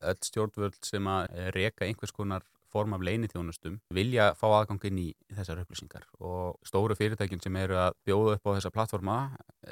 öll 0.00 0.20
stjórnvöld 0.22 0.78
sem 0.86 1.08
að 1.10 1.50
reka 1.56 1.88
einhvers 1.88 2.14
konar 2.14 2.46
form 2.74 2.96
af 2.96 3.04
leinithjónustum 3.06 3.78
vilja 3.94 4.32
fá 4.38 4.46
aðgang 4.50 4.86
inn 4.90 5.02
í 5.06 5.08
þessar 5.32 5.62
upplýsingar 5.62 6.06
og 6.20 6.58
stóru 6.66 6.96
fyrirtækin 6.98 7.42
sem 7.42 7.58
eru 7.62 7.78
að 7.80 7.98
bjóða 8.06 8.38
upp 8.38 8.50
á 8.50 8.54
þessa 8.56 8.74
plattforma 8.74 9.18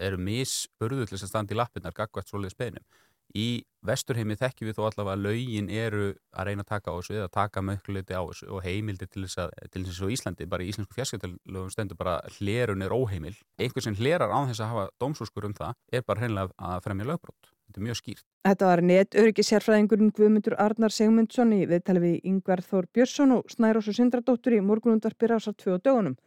eru 0.09 0.21
misburðu 0.23 1.07
til 1.07 1.17
þess 1.17 1.29
að 1.29 1.33
standa 1.35 1.57
í 1.57 1.59
lappinnar 1.59 1.97
gagvært 1.97 2.31
svoleiðis 2.31 2.59
beðnum. 2.59 2.87
Í 3.33 3.65
vesturheimi 3.87 4.37
þekkjum 4.37 4.69
við 4.69 4.77
þó 4.77 4.83
allavega 4.91 5.15
að 5.17 5.23
lögin 5.25 5.71
eru 5.73 6.11
að 6.37 6.49
reyna 6.49 6.65
að 6.67 6.73
taka 6.75 6.93
á 6.93 6.97
þessu 6.99 7.15
eða 7.17 7.31
taka 7.33 7.63
möguliti 7.65 8.13
á 8.13 8.23
þessu 8.29 8.49
og 8.53 8.61
heimildir 8.67 9.09
til 9.09 9.25
þess 9.25 9.41
að, 9.47 9.55
til 9.73 9.85
þess 9.87 10.03
að 10.05 10.13
Íslandi, 10.17 10.49
bara 10.53 10.67
í 10.67 10.69
íslensku 10.73 10.99
fjarskiptalögum 10.99 11.73
stendur 11.73 11.99
bara 12.01 12.19
hlerun 12.37 12.85
er 12.85 12.93
óheimil. 12.93 13.35
Einhver 13.57 13.87
sem 13.87 13.97
hlerar 13.97 14.35
án 14.37 14.53
þess 14.53 14.61
að 14.61 14.75
hafa 14.75 14.87
dómsúskur 15.01 15.49
um 15.49 15.57
það 15.57 15.81
er 15.97 16.05
bara 16.05 16.25
hreinlega 16.27 16.53
að 16.73 16.85
fremja 16.85 17.09
lögbrot. 17.09 17.52
Þetta 17.73 17.81
er 17.81 17.87
mjög 17.87 17.97
skýrt. 17.97 18.25
Þetta 18.45 18.67
var 18.69 18.81
net 18.85 19.17
öryggisjárfræðingurinn 19.17 20.11
Guðmundur 20.13 20.55
Arnar 20.61 20.93
Sigmundsson 20.93 21.55
í 21.57 21.63
viðtali 21.71 22.03
við 22.03 22.27
Yngvar 22.29 22.61
Þór 22.67 22.89
Björnsson 22.93 23.33
og 23.39 23.47
Snærós 23.49 23.89
og 23.89 23.97
Sindradóttur 23.97 24.57
í 24.59 24.59
morgunundarpir 24.61 25.33
ásar 25.33 25.57
2 25.57 25.79
dögunum. 25.81 26.19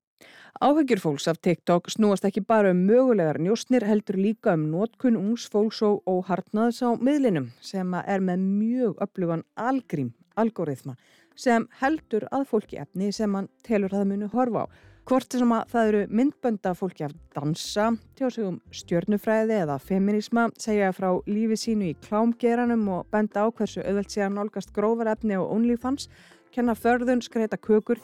Áhyggjur 0.57 1.03
fólks 1.03 1.27
af 1.29 1.37
TikTok 1.37 1.91
snúast 1.93 2.25
ekki 2.25 2.41
bara 2.41 2.71
um 2.73 2.81
mögulegar 2.87 3.37
njóstnir 3.37 3.85
heldur 3.85 4.17
líka 4.17 4.55
um 4.57 4.65
nótkun 4.71 5.19
ungs 5.19 5.45
fólks 5.53 5.83
og 5.85 6.01
óhartnaðs 6.09 6.81
á 6.81 6.97
miðlinum 6.97 7.51
sem 7.61 7.93
er 7.93 8.25
með 8.25 8.41
mjög 8.41 8.97
öflugan 9.05 9.45
algrím, 9.53 10.15
algoritma, 10.33 10.97
sem 11.35 11.69
heldur 11.77 12.25
að 12.31 12.49
fólki 12.49 12.81
efni 12.81 13.11
sem 13.13 13.37
hann 13.37 13.51
telur 13.61 13.93
að 13.93 14.01
það 14.01 14.11
muni 14.15 14.33
horfa 14.33 14.65
á. 14.65 14.67
Hvort 15.05 15.35
sem 15.37 15.51
að 15.53 15.67
það 15.69 15.87
eru 15.87 15.99
myndbönda 16.17 16.71
fólki 16.73 17.03
af 17.05 17.11
dansa, 17.35 17.91
tjóðsögum 18.17 18.55
stjörnufræði 18.73 19.53
eða 19.59 19.75
feminisma, 19.77 20.47
segja 20.57 20.87
frá 20.97 21.11
lífi 21.29 21.59
sínu 21.61 21.91
í 21.91 21.97
klámgeranum 22.07 22.87
og 22.89 23.11
benda 23.13 23.43
á 23.45 23.53
hversu 23.53 23.83
auðvelt 23.83 24.09
sé 24.09 24.23
að 24.25 24.33
nálgast 24.39 24.71
grófar 24.73 25.11
efni 25.11 25.37
og 25.37 25.51
OnlyFans, 25.53 26.07
kenna 26.55 26.73
förðun, 26.73 27.21
skreita 27.21 27.59
kökur, 27.61 28.01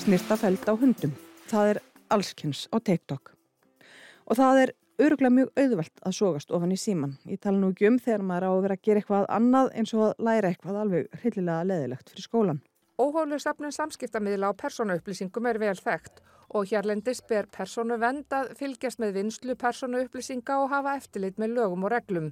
snirta 0.00 0.38
feld 0.40 0.64
á 0.64 0.72
hundum. 0.72 1.12
Það 1.50 1.72
er 1.74 1.80
allskynns 2.16 2.62
á 2.72 2.80
TikTok. 2.80 3.34
Og 4.32 4.40
það 4.40 4.62
er 4.62 4.72
öruglega 5.04 5.34
mjög 5.36 5.50
auðvelt 5.52 6.00
að 6.00 6.16
sogast 6.16 6.54
ofan 6.56 6.72
í 6.72 6.78
síman. 6.80 7.18
Ég 7.28 7.42
tala 7.44 7.60
nú 7.60 7.74
ekki 7.74 7.90
um 7.90 8.00
þegar 8.00 8.24
maður 8.24 8.48
á 8.48 8.52
að 8.54 8.64
vera 8.64 8.78
að 8.80 8.88
gera 8.88 9.04
eitthvað 9.04 9.28
annað 9.36 9.68
eins 9.76 9.92
og 9.92 10.06
að 10.06 10.24
læra 10.30 10.54
eitthvað 10.54 10.80
alveg 10.86 11.20
hryllilega 11.20 11.68
leðilegt 11.74 12.14
fyrir 12.14 12.28
skólan. 12.30 12.62
Óhóflu 12.96 13.36
stefnun 13.36 13.74
samskiptamiðla 13.76 14.48
á 14.48 14.52
persónuupplýsingum 14.56 15.46
er 15.50 15.58
vel 15.60 15.76
þekkt 15.76 16.22
og 16.56 16.70
hérlendis 16.70 17.18
ber 17.28 17.44
persónu 17.52 17.98
vend 18.00 18.32
að 18.32 18.54
fylgjast 18.56 19.02
með 19.02 19.18
vinslu 19.18 19.56
persónuupplýsinga 19.60 20.56
og 20.62 20.70
hafa 20.72 20.94
eftirlit 20.96 21.36
með 21.36 21.58
lögum 21.58 21.84
og 21.84 21.92
reglum. 21.92 22.30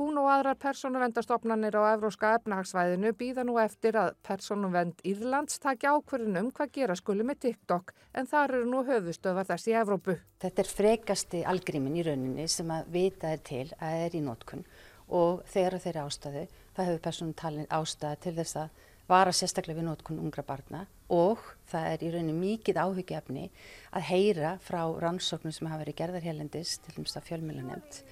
Hún 0.00 0.18
og 0.18 0.26
aðrar 0.32 0.58
persónuvendastofnanir 0.58 1.78
á 1.78 1.92
Evróska 1.92 2.32
efnahagsvæðinu 2.40 3.12
býða 3.14 3.46
nú 3.46 3.60
eftir 3.62 4.00
að 4.00 4.16
persónuvend 4.26 5.06
Írlands 5.06 5.62
taki 5.62 5.86
ákvörðun 5.86 6.40
um 6.40 6.50
hvað 6.50 6.72
gera 6.80 6.98
skuli 6.98 7.22
með 7.28 7.44
TikTok 7.46 7.94
en 8.18 8.26
þar 8.26 8.56
eru 8.58 8.70
nú 8.72 8.82
höfustöðvar 8.88 9.46
þess 9.52 9.70
í 9.70 9.76
Evrópu. 9.84 10.16
Þetta 10.42 10.64
er 10.64 10.76
frekasti 10.80 11.44
algrímin 11.46 12.00
í 12.00 12.08
rauninni 12.08 12.48
sem 12.50 12.74
að 12.74 12.90
vita 12.96 13.30
er 13.30 13.44
til 13.46 13.68
að 13.78 14.06
er 14.08 14.16
í 14.18 14.24
nótkun 14.26 14.66
og 15.12 15.44
þegar 15.52 15.78
þeirra 15.84 16.08
ástöðu, 16.08 16.48
það 16.74 16.88
hefur 16.88 17.04
persónum 17.06 17.36
talin 17.36 17.70
ástæða 17.70 18.18
til 18.24 18.34
þess 18.40 18.64
að 18.64 18.82
vara 19.10 19.32
sérstaklega 19.34 19.80
við 19.80 19.88
nótkun 19.88 20.20
ungra 20.22 20.44
barna 20.46 20.84
og 21.12 21.42
það 21.70 21.88
er 21.90 22.04
í 22.04 22.10
rauninni 22.12 22.34
mikið 22.38 22.80
áhugjöfni 22.82 23.48
að 23.92 24.06
heyra 24.08 24.56
frá 24.62 24.82
rannsóknum 25.02 25.54
sem 25.54 25.68
hafa 25.68 25.82
verið 25.84 25.98
gerðar 26.00 26.26
hérlendis, 26.26 26.78
til 26.80 26.96
dæmis 26.96 27.16
að 27.18 27.28
fjölmjöla 27.28 27.66
nefnt, 27.66 28.02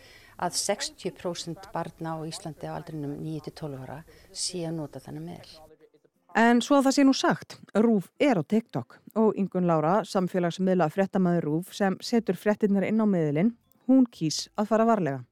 að 0.40 0.60
60% 0.60 1.70
barna 1.74 2.16
á 2.16 2.18
Íslandi 2.28 2.68
á 2.68 2.76
aldrinum 2.76 3.16
9-12 3.22 3.82
ára 3.84 4.00
sé 4.32 4.64
að 4.66 4.78
nota 4.80 5.02
þannig 5.02 5.26
meðl. 5.30 5.58
En 6.38 6.60
svo 6.62 6.76
að 6.78 6.86
það 6.86 6.94
sé 6.94 7.04
nú 7.06 7.12
sagt, 7.16 7.56
Rúf 7.74 8.06
er 8.22 8.38
á 8.38 8.42
TikTok 8.46 9.00
og 9.18 9.38
Ingun 9.40 9.66
Lára, 9.66 10.04
samfélagsmiðla 10.06 10.86
fréttamaður 10.94 11.48
Rúf 11.48 11.72
sem 11.74 11.96
setur 12.06 12.38
fréttinnar 12.38 12.86
inn 12.86 13.02
á 13.02 13.06
miðlinn, 13.08 13.50
hún 13.90 14.06
kýs 14.06 14.44
að 14.54 14.70
fara 14.70 14.86
varlega. 14.86 15.24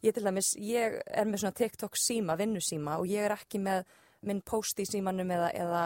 Ég 0.00 0.14
til 0.14 0.24
dæmis, 0.24 0.54
ég 0.56 1.00
er 1.04 1.26
með 1.28 1.42
svona 1.42 1.58
TikTok 1.58 1.98
síma, 2.00 2.38
vinnusíma 2.38 2.96
og 3.02 3.10
ég 3.10 3.26
er 3.26 3.34
ekki 3.34 3.60
með 3.60 3.84
minn 4.26 4.42
post 4.42 4.80
í 4.82 4.86
símanum 4.88 5.30
eða, 5.34 5.50
eða 5.54 5.84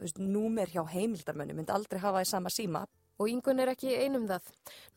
veist, 0.00 0.18
númer 0.18 0.70
hjá 0.72 0.82
heimildarmönnu, 0.90 1.56
myndi 1.58 1.74
aldrei 1.74 2.00
hafa 2.02 2.24
í 2.24 2.28
sama 2.28 2.52
síma. 2.52 2.86
Og 3.20 3.28
yngun 3.30 3.60
er 3.62 3.70
ekki 3.70 3.92
einum 4.02 4.24
það. 4.26 4.48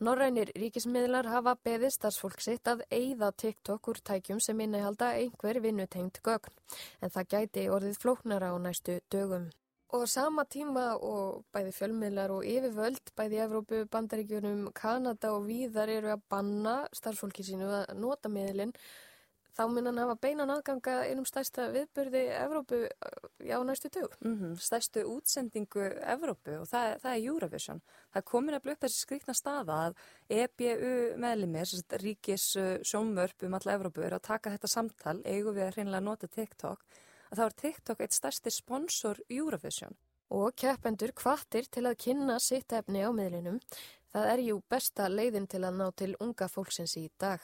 Norrænir 0.02 0.50
ríkismiðlar 0.56 1.28
hafa 1.30 1.54
beðið 1.66 1.92
starfsfólk 1.94 2.40
sitt 2.42 2.66
að 2.66 2.82
eigða 2.90 3.28
TikTok 3.42 3.92
úr 3.92 4.00
tækjum 4.08 4.40
sem 4.42 4.62
innihalda 4.64 5.12
einhver 5.20 5.60
vinnutengt 5.62 6.22
gögn. 6.26 6.56
En 7.04 7.12
það 7.12 7.30
gæti 7.36 7.68
orðið 7.70 8.00
flóknara 8.02 8.50
á 8.50 8.56
næstu 8.58 8.98
dögum. 9.12 9.50
Og 9.94 10.08
sama 10.10 10.42
tíma 10.50 10.96
og 10.98 11.44
bæði 11.54 11.70
fjölmiðlar 11.76 12.32
og 12.34 12.46
yfirvöld, 12.50 13.12
bæði 13.14 13.38
Evrópu, 13.44 13.84
Bandaríkjunum, 13.92 14.72
Kanada 14.74 15.30
og 15.36 15.46
víðar 15.46 15.92
eru 15.92 16.10
að 16.16 16.24
banna 16.32 16.74
starfsfólki 16.96 17.46
sínu 17.46 17.68
að 17.70 17.92
nota 18.00 18.32
miðlinn 18.32 18.74
þá 19.56 19.62
mun 19.72 19.88
hann 19.88 20.00
hafa 20.02 20.16
beinan 20.20 20.52
aðganga 20.52 20.96
einum 21.08 21.26
stærsta 21.28 21.70
viðbörði 21.72 22.22
Evrópu 22.36 22.80
á 22.86 23.58
næstu 23.64 23.88
tjók. 23.88 24.16
Mm 24.20 24.36
-hmm, 24.36 24.54
stærstu 24.60 25.04
útsendingu 25.08 25.86
Evrópu 26.14 26.60
og 26.60 26.68
það, 26.68 26.98
það 27.02 27.12
er 27.14 27.24
Eurovision. 27.30 27.82
Það 28.12 28.28
komin 28.32 28.54
að 28.54 28.64
blöta 28.64 28.86
þessi 28.86 29.00
skrikna 29.00 29.34
staða 29.34 29.78
að 29.86 29.94
EBU 30.28 31.16
meðlimir, 31.16 31.68
ríkis 32.02 32.56
sjónvörp 32.82 33.42
um 33.42 33.54
alla 33.54 33.72
Evrópu, 33.72 34.02
er 34.02 34.14
að 34.14 34.28
taka 34.28 34.50
þetta 34.50 34.68
samtal, 34.68 35.22
eigum 35.24 35.54
við 35.54 35.66
að 35.66 35.74
hreinlega 35.74 36.00
nota 36.00 36.26
TikTok, 36.26 36.84
að 37.30 37.38
þá 37.38 37.44
er 37.44 37.56
TikTok 37.62 38.00
eitt 38.00 38.12
stærsti 38.12 38.50
sponsor 38.50 39.16
Eurovision. 39.30 39.96
Og 40.30 40.56
keppendur 40.58 41.12
kvartir 41.14 41.68
til 41.70 41.86
að 41.86 42.00
kynna 42.02 42.40
sitt 42.42 42.72
efni 42.72 43.04
á 43.06 43.10
miðlinum. 43.14 43.60
Það 44.10 44.30
er 44.32 44.40
jú 44.48 44.62
besta 44.68 45.08
leiðin 45.08 45.46
til 45.46 45.62
að 45.64 45.76
ná 45.78 45.90
til 45.94 46.16
unga 46.20 46.48
fólksins 46.48 46.96
í 46.96 47.10
dag. 47.18 47.40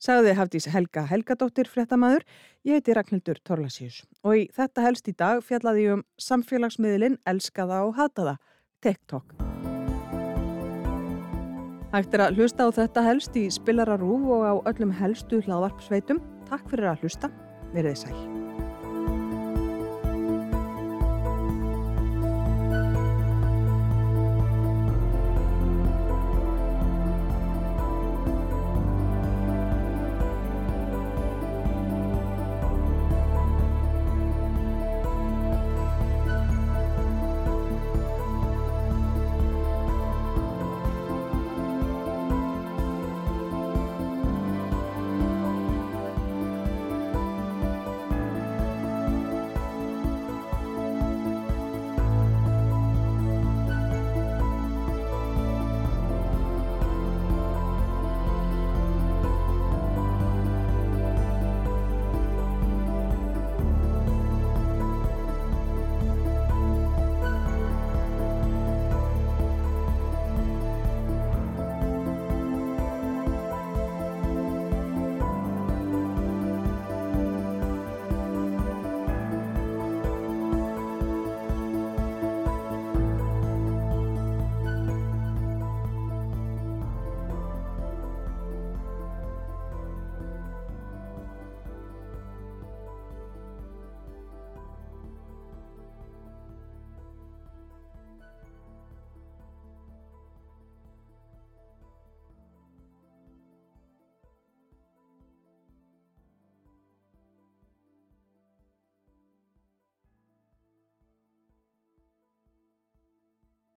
Sagði 0.00 0.32
Hafdís 0.38 0.64
Helga 0.72 1.04
Helgadóttir 1.10 1.68
fréttamaður, 1.68 2.24
ég 2.64 2.80
heiti 2.80 2.94
Ragnhildur 2.96 3.40
Torlasíus 3.44 4.00
og 4.24 4.38
í 4.38 4.46
þetta 4.56 4.86
helst 4.86 5.12
í 5.12 5.16
dag 5.16 5.44
fjallaði 5.44 5.84
ég 5.84 5.98
um 5.98 6.04
samfélagsmiðlinn 6.16 7.20
Elskaða 7.28 7.82
og 7.84 7.94
Hataða, 8.00 8.38
TikTok. 8.80 9.36
Hægt 11.92 12.14
er 12.14 12.24
að 12.24 12.40
hlusta 12.40 12.64
á 12.64 12.68
þetta 12.80 13.04
helst 13.04 13.36
í 13.36 13.48
Spilararúf 13.52 14.28
og 14.30 14.44
á 14.46 14.54
öllum 14.72 14.94
helstu 14.94 15.42
hlaðvarpsveitum. 15.44 16.22
Takk 16.48 16.70
fyrir 16.70 16.94
að 16.94 17.04
hlusta, 17.04 17.34
verið 17.74 18.06
sæl. 18.06 18.39